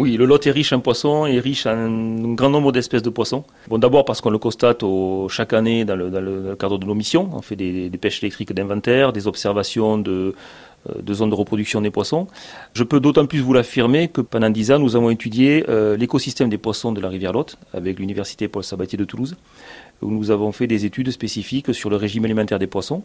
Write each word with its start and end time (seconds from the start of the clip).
Oui, 0.00 0.16
le 0.16 0.24
Lot 0.24 0.46
est 0.46 0.50
riche 0.50 0.72
en 0.72 0.80
poissons 0.80 1.26
et 1.26 1.38
riche 1.40 1.66
en 1.66 1.72
un 1.72 2.32
grand 2.32 2.48
nombre 2.48 2.72
d'espèces 2.72 3.02
de 3.02 3.10
poissons. 3.10 3.44
Bon, 3.68 3.76
d'abord 3.76 4.06
parce 4.06 4.22
qu'on 4.22 4.30
le 4.30 4.38
constate 4.38 4.82
chaque 5.28 5.52
année 5.52 5.84
dans 5.84 5.94
le, 5.94 6.56
cadre 6.58 6.78
de 6.78 6.86
nos 6.86 6.94
missions. 6.94 7.28
On 7.34 7.42
fait 7.42 7.54
des, 7.54 7.90
pêches 8.00 8.22
électriques 8.22 8.54
d'inventaire, 8.54 9.12
des 9.12 9.26
observations 9.26 9.98
de, 9.98 10.34
euh, 10.88 11.02
de 11.02 11.12
zones 11.12 11.28
de 11.28 11.34
reproduction 11.34 11.82
des 11.82 11.90
poissons. 11.90 12.28
Je 12.72 12.82
peux 12.82 12.98
d'autant 12.98 13.26
plus 13.26 13.40
vous 13.40 13.52
l'affirmer 13.52 14.08
que 14.08 14.22
pendant 14.22 14.48
dix 14.48 14.72
ans, 14.72 14.78
nous 14.78 14.96
avons 14.96 15.10
étudié 15.10 15.66
euh, 15.68 15.98
l'écosystème 15.98 16.48
des 16.48 16.56
poissons 16.56 16.92
de 16.92 17.00
la 17.02 17.10
rivière 17.10 17.34
Lot 17.34 17.58
avec 17.74 17.98
l'université 17.98 18.48
Paul 18.48 18.64
Sabatier 18.64 18.96
de 18.96 19.04
Toulouse, 19.04 19.36
où 20.00 20.10
nous 20.10 20.30
avons 20.30 20.50
fait 20.52 20.66
des 20.66 20.86
études 20.86 21.10
spécifiques 21.10 21.74
sur 21.74 21.90
le 21.90 21.96
régime 21.96 22.24
alimentaire 22.24 22.58
des 22.58 22.66
poissons, 22.66 23.02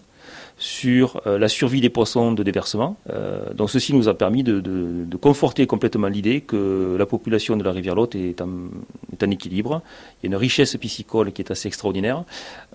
sur 0.57 1.21
euh, 1.27 1.37
la 1.37 1.49
survie 1.49 1.81
des 1.81 1.89
poissons 1.89 2.31
de 2.31 2.43
déversement. 2.43 2.97
Euh, 3.09 3.53
donc 3.53 3.69
ceci 3.69 3.93
nous 3.93 4.07
a 4.07 4.13
permis 4.13 4.43
de, 4.43 4.61
conforter 5.21 5.65
complètement 5.65 6.07
l'idée 6.07 6.41
que 6.41 6.95
la 6.97 7.05
population 7.05 7.57
de 7.57 7.63
la 7.63 7.71
rivière 7.71 7.95
Lot 7.95 8.15
est 8.15 8.41
en, 8.41 9.31
équilibre. 9.31 9.81
Il 10.21 10.25
y 10.25 10.27
a 10.27 10.35
une 10.35 10.39
richesse 10.39 10.75
piscicole 10.77 11.31
qui 11.31 11.41
est 11.41 11.51
assez 11.51 11.67
extraordinaire. 11.67 12.23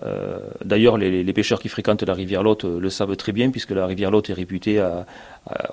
Euh, 0.03 0.39
d'ailleurs, 0.65 0.97
les, 0.97 1.33
pêcheurs 1.33 1.59
qui 1.59 1.69
fréquentent 1.69 2.03
la 2.03 2.13
rivière 2.13 2.43
Lot 2.43 2.65
le 2.65 2.89
savent 2.89 3.15
très 3.15 3.31
bien, 3.31 3.51
puisque 3.51 3.71
la 3.71 3.85
rivière 3.85 4.11
Lot 4.11 4.29
est 4.29 4.33
réputée 4.33 4.83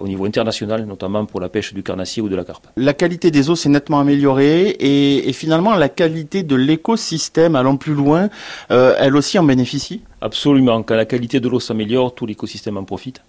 au 0.00 0.08
niveau 0.08 0.24
international, 0.24 0.86
notamment 0.86 1.26
pour 1.26 1.40
la 1.40 1.48
pêche 1.48 1.74
du 1.74 1.82
carnassier 1.82 2.22
ou 2.22 2.28
de 2.28 2.36
la 2.36 2.44
carpe. 2.44 2.66
La 2.76 2.94
qualité 2.94 3.30
des 3.30 3.50
eaux 3.50 3.56
s'est 3.56 3.68
nettement 3.68 4.00
améliorée 4.00 4.70
et, 4.70 5.28
et, 5.28 5.32
finalement 5.32 5.74
la 5.76 5.88
qualité 5.88 6.42
de 6.42 6.56
l'écosystème, 6.56 7.54
allant 7.54 7.76
plus 7.76 7.94
loin, 7.94 8.28
elle 8.70 9.14
aussi 9.14 9.38
en 9.38 9.44
bénéficie? 9.44 10.02
Absolument. 10.20 10.82
Quand 10.82 10.96
la 10.96 11.04
qualité 11.04 11.38
de 11.38 11.48
l'eau 11.48 11.60
s'améliore, 11.60 12.14
tout 12.14 12.26
l'écosystème 12.26 12.76
en 12.76 12.84
profite. 12.84 13.22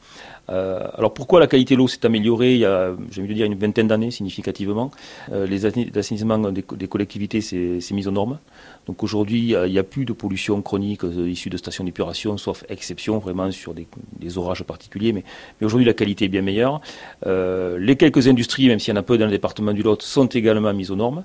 Euh, 0.50 0.88
alors 0.96 1.14
pourquoi 1.14 1.40
la 1.40 1.46
qualité 1.46 1.76
de 1.76 1.80
l'eau 1.80 1.88
s'est 1.88 2.04
améliorée 2.06 2.56
il 2.56 2.62
y 2.62 2.66
a, 2.66 2.96
j'ai 3.12 3.22
envie 3.22 3.30
de 3.30 3.36
dire, 3.36 3.46
une 3.46 3.56
vingtaine 3.56 3.88
d'années 3.88 4.10
significativement? 4.10 4.90
Euh, 5.32 5.46
L'assainissement 5.94 6.40
des, 6.52 6.88
collectivités 6.88 7.42
s'est 7.42 7.94
mis 7.94 8.08
aux 8.08 8.12
normes. 8.12 8.40
Donc 8.88 9.04
aujourd'hui, 9.04 9.54
il 9.54 9.72
n'y 9.72 9.78
a, 9.78 9.84
plus 9.84 10.06
de 10.06 10.14
pollution 10.14 10.60
chronique 10.64 11.04
euh, 11.04 11.30
issue 11.30 11.52
de 11.52 11.58
stations 11.58 11.84
d'épuration, 11.84 12.38
sauf 12.38 12.64
exception 12.70 13.20
vraiment 13.20 13.52
sur 13.52 13.76
des, 13.76 14.38
orages 14.38 14.64
particuliers. 14.64 15.14
Mais, 15.14 15.24
mais 15.62 15.68
aujourd'hui, 15.68 15.86
la 15.86 15.94
qualité 15.94 16.28
bien 16.30 16.42
meilleure. 16.42 16.82
les 17.26 17.96
quelques 17.98 18.28
industries, 18.28 18.68
même 18.68 18.80
s'il 18.80 18.94
y 18.94 18.98
en 18.98 19.00
a 19.00 19.04
peu 19.04 19.18
dans 19.18 19.26
le 19.26 19.32
département 19.32 19.74
du 19.74 19.84
Lot, 19.84 20.02
sont 20.02 20.28
également 20.28 20.74
mises 20.74 20.92
aux 20.92 20.96
normes. 20.96 21.24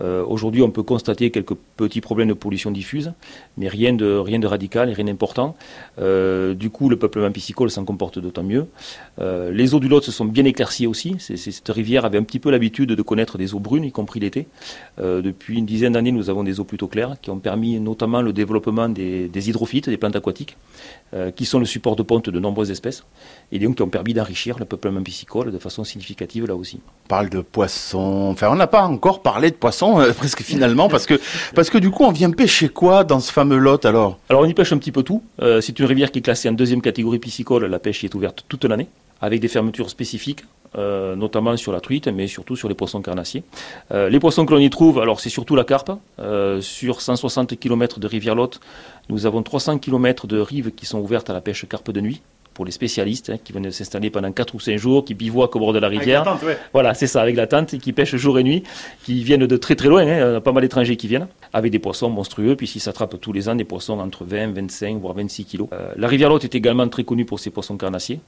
Euh, 0.00 0.24
aujourd'hui, 0.26 0.62
on 0.62 0.70
peut 0.70 0.82
constater 0.82 1.30
quelques 1.30 1.54
petits 1.76 2.00
problèmes 2.00 2.28
de 2.28 2.34
pollution 2.34 2.70
diffuse, 2.70 3.12
mais 3.56 3.68
rien 3.68 3.92
de, 3.92 4.16
rien 4.16 4.38
de 4.38 4.46
radical 4.46 4.90
et 4.90 4.92
rien 4.92 5.04
d'important. 5.04 5.56
Euh, 5.98 6.54
du 6.54 6.70
coup, 6.70 6.88
le 6.88 6.96
peuplement 6.96 7.30
piscicole 7.30 7.70
s'en 7.70 7.84
comporte 7.84 8.18
d'autant 8.18 8.42
mieux. 8.42 8.66
Euh, 9.20 9.50
les 9.52 9.74
eaux 9.74 9.80
du 9.80 9.88
Lot 9.88 10.02
se 10.02 10.12
sont 10.12 10.24
bien 10.24 10.44
éclaircies 10.44 10.86
aussi. 10.86 11.16
cette 11.18 11.68
rivière 11.68 12.04
avait 12.04 12.18
un 12.18 12.22
petit 12.22 12.38
peu 12.38 12.50
l'habitude 12.50 12.90
de 12.90 13.02
connaître 13.02 13.38
des 13.38 13.54
eaux 13.54 13.60
brunes, 13.60 13.84
y 13.84 13.92
compris 13.92 14.20
l'été. 14.20 14.46
depuis 14.98 15.58
une 15.58 15.66
dizaine 15.66 15.92
d'années, 15.92 16.12
nous 16.12 16.30
avons 16.30 16.44
des 16.44 16.60
eaux 16.60 16.64
plutôt 16.64 16.88
claires 16.88 17.16
qui 17.20 17.30
ont 17.30 17.38
permis 17.38 17.78
notamment 17.80 18.22
le 18.22 18.32
développement 18.32 18.88
des, 18.88 19.28
des 19.28 19.48
hydrophytes, 19.48 19.88
des 19.88 19.96
plantes 19.96 20.16
aquatiques, 20.16 20.56
qui 21.36 21.44
sont 21.44 21.58
le 21.58 21.64
support 21.64 21.96
de 21.96 22.02
ponte 22.02 22.30
de 22.30 22.40
nombreuses 22.40 22.70
espèces, 22.70 23.04
et 23.52 23.58
donc 23.58 23.76
qui 23.76 23.82
ont 23.82 23.88
permis 23.88 24.14
d'enrichir 24.14 24.58
le 24.58 24.64
peuplement 24.64 25.02
piscicole 25.02 25.52
de 25.52 25.58
façon 25.58 25.84
significative 25.84 26.46
là 26.46 26.56
aussi. 26.56 26.80
On 27.04 27.08
parle 27.08 27.28
de 27.30 27.40
poissons, 27.40 28.28
enfin 28.30 28.48
on 28.50 28.56
n'a 28.56 28.66
pas 28.66 28.82
encore 28.82 29.22
parlé 29.22 29.50
de 29.50 29.56
poissons 29.56 29.83
euh, 30.00 30.12
presque 30.16 30.42
finalement, 30.42 30.88
parce 30.88 31.06
que, 31.06 31.20
parce 31.54 31.70
que 31.70 31.78
du 31.78 31.90
coup, 31.90 32.04
on 32.04 32.12
vient 32.12 32.30
pêcher 32.30 32.68
quoi 32.68 33.04
dans 33.04 33.20
ce 33.20 33.32
fameux 33.32 33.58
lot 33.58 33.84
alors? 33.84 34.18
Alors 34.28 34.42
on 34.42 34.46
y 34.46 34.54
pêche 34.54 34.72
un 34.72 34.78
petit 34.78 34.92
peu 34.92 35.02
tout. 35.02 35.22
Euh, 35.42 35.60
c'est 35.60 35.78
une 35.78 35.86
rivière 35.86 36.10
qui 36.10 36.20
est 36.20 36.22
classée 36.22 36.48
en 36.48 36.52
deuxième 36.52 36.82
catégorie 36.82 37.18
piscicole. 37.18 37.66
La 37.66 37.78
pêche 37.78 38.02
y 38.02 38.06
est 38.06 38.14
ouverte 38.14 38.44
toute 38.48 38.64
l'année, 38.64 38.88
avec 39.20 39.40
des 39.40 39.48
fermetures 39.48 39.90
spécifiques. 39.90 40.44
Euh, 40.76 41.14
notamment 41.14 41.56
sur 41.56 41.70
la 41.70 41.78
truite, 41.78 42.08
mais 42.08 42.26
surtout 42.26 42.56
sur 42.56 42.68
les 42.68 42.74
poissons 42.74 43.00
carnassiers. 43.00 43.44
les 43.92 44.18
poissons 44.18 44.44
que 44.44 44.52
l'on 44.52 44.58
y 44.58 44.68
trouve, 44.70 44.98
alors 44.98 45.20
c'est 45.20 45.30
surtout 45.30 45.54
la 45.54 45.62
carpe. 45.62 45.92
sur 46.60 47.00
160 47.00 47.56
km 47.60 48.00
de 48.00 48.08
rivière 48.08 48.34
Lot, 48.34 48.58
nous 49.08 49.24
avons 49.24 49.44
300 49.44 49.78
km 49.78 50.26
de 50.26 50.40
rives 50.40 50.72
qui 50.72 50.84
sont 50.84 50.98
ouvertes 50.98 51.30
à 51.30 51.32
la 51.32 51.40
pêche 51.40 51.64
carpe 51.68 51.92
de 51.92 52.00
nuit 52.00 52.22
pour 52.54 52.64
les 52.64 52.70
spécialistes 52.70 53.30
hein, 53.30 53.36
qui 53.42 53.52
viennent 53.52 53.70
s'installer 53.70 54.10
pendant 54.10 54.32
4 54.32 54.54
ou 54.54 54.60
5 54.60 54.76
jours, 54.76 55.04
qui 55.04 55.14
bivouaquent 55.14 55.56
au 55.56 55.58
bord 55.58 55.72
de 55.72 55.80
la 55.80 55.88
rivière. 55.88 56.38
Voilà, 56.72 56.94
c'est 56.94 57.06
ça, 57.06 57.20
avec 57.20 57.36
la 57.36 57.46
tente, 57.46 57.76
qui 57.78 57.92
pêchent 57.92 58.16
jour 58.16 58.38
et 58.38 58.44
nuit, 58.44 58.62
qui 59.04 59.22
viennent 59.24 59.46
de 59.46 59.56
très 59.56 59.74
très 59.74 59.88
loin, 59.88 60.02
hein, 60.02 60.28
il 60.30 60.32
y 60.32 60.36
a 60.36 60.40
pas 60.40 60.52
mal 60.52 60.62
d'étrangers 60.62 60.96
qui 60.96 61.08
viennent, 61.08 61.26
avec 61.52 61.72
des 61.72 61.78
poissons 61.78 62.08
monstrueux, 62.08 62.56
puisqu'ils 62.56 62.80
s'attrapent 62.80 63.20
tous 63.20 63.32
les 63.32 63.48
ans 63.48 63.54
des 63.54 63.64
poissons 63.64 63.98
entre 63.98 64.24
20, 64.24 64.52
25, 64.52 65.00
voire 65.00 65.14
26 65.14 65.44
kilos. 65.44 65.68
Euh, 65.72 65.92
la 65.96 66.08
rivière 66.08 66.28
Lot 66.28 66.44
est 66.44 66.54
également 66.54 66.88
très 66.88 67.04
connue 67.04 67.24
pour 67.24 67.40
ses 67.40 67.50
poissons 67.50 67.76
carnassiers. 67.76 68.20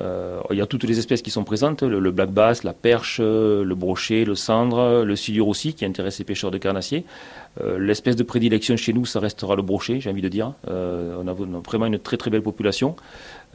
Euh, 0.00 0.40
il 0.50 0.56
y 0.56 0.60
a 0.60 0.66
toutes 0.66 0.82
les 0.82 0.98
espèces 0.98 1.22
qui 1.22 1.30
sont 1.30 1.44
présentes, 1.44 1.84
le, 1.84 2.10
black 2.10 2.30
bass, 2.30 2.64
la 2.64 2.72
perche, 2.72 3.20
le 3.20 3.74
brochet, 3.74 4.24
le 4.24 4.34
cendre, 4.34 5.04
le 5.04 5.16
silure 5.16 5.46
aussi, 5.46 5.72
qui 5.74 5.84
intéresse 5.84 6.18
les 6.18 6.24
pêcheurs 6.24 6.50
de 6.50 6.58
carnassiers. 6.58 7.04
Euh, 7.60 7.78
l'espèce 7.78 8.16
de 8.16 8.24
prédilection 8.24 8.76
chez 8.76 8.92
nous, 8.92 9.06
ça 9.06 9.20
restera 9.20 9.54
le 9.54 9.62
brochet, 9.62 10.00
j'ai 10.00 10.10
envie 10.10 10.22
de 10.22 10.28
dire. 10.28 10.52
on 10.66 11.28
a 11.28 11.32
vraiment 11.32 11.86
une 11.86 12.00
très 12.00 12.16
très 12.16 12.30
belle 12.30 12.42
population. 12.42 12.96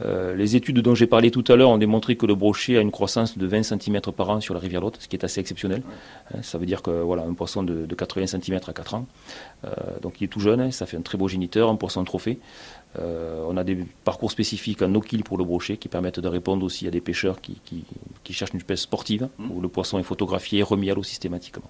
Euh, 0.02 0.34
les 0.34 0.56
études 0.56 0.80
dont 0.80 0.94
j'ai 0.94 1.06
parlé 1.06 1.30
tout 1.30 1.44
à 1.48 1.56
l'heure 1.56 1.70
ont 1.70 1.78
démontré 1.78 2.16
que 2.16 2.26
le 2.26 2.34
brochet 2.34 2.76
a 2.76 2.80
une 2.80 2.90
croissance 2.90 3.36
de 3.36 3.46
20 3.46 3.62
cm 3.62 4.00
par 4.16 4.30
an 4.30 4.40
sur 4.40 4.54
la 4.54 4.60
rivière 4.60 4.80
Lot, 4.80 4.96
ce 4.98 5.08
qui 5.08 5.16
est 5.16 5.24
assez 5.24 5.40
exceptionnel. 5.40 5.82
Hein, 6.32 6.38
ça 6.42 6.58
veut 6.58 6.66
dire 6.66 6.82
que 6.82 6.90
voilà, 6.90 7.22
un 7.22 7.34
poisson 7.34 7.62
de, 7.62 7.86
80 7.94 8.26
cm 8.26 8.60
à 8.66 8.72
4 8.72 8.94
ans, 8.94 9.06
euh, 9.64 9.68
donc 10.00 10.20
il 10.20 10.24
est 10.24 10.28
tout 10.28 10.40
jeune, 10.40 10.60
hein, 10.60 10.70
ça 10.70 10.86
fait 10.86 10.96
un 10.96 11.02
très 11.02 11.18
beau 11.18 11.28
géniteur, 11.28 11.68
un 11.68 11.76
poisson 11.76 12.02
trophée. 12.04 12.38
Euh, 12.98 13.44
on 13.48 13.56
a 13.56 13.62
des 13.62 13.84
parcours 14.04 14.30
spécifiques 14.30 14.82
en 14.82 14.88
no-kill 14.88 15.22
pour 15.22 15.38
le 15.38 15.44
brochet 15.44 15.76
qui 15.76 15.88
permettent 15.88 16.18
de 16.18 16.28
répondre 16.28 16.64
aussi 16.64 16.88
à 16.88 16.90
des 16.90 17.00
pêcheurs 17.00 17.40
qui, 17.40 17.60
cherchent 18.30 18.52
une 18.52 18.58
espèce 18.58 18.80
sportive, 18.80 19.28
mmh. 19.38 19.50
où 19.50 19.60
le 19.60 19.68
poisson 19.68 19.98
est 19.98 20.02
photographié 20.02 20.60
et 20.60 20.62
remis 20.62 20.90
à 20.90 20.94
l'eau 20.94 21.02
systématiquement. 21.02 21.64